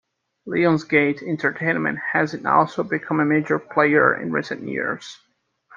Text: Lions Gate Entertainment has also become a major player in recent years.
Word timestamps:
Lions 0.47 0.83
Gate 0.83 1.21
Entertainment 1.21 1.99
has 2.13 2.33
also 2.43 2.81
become 2.81 3.19
a 3.19 3.23
major 3.23 3.59
player 3.59 4.19
in 4.19 4.31
recent 4.31 4.67
years. 4.67 5.19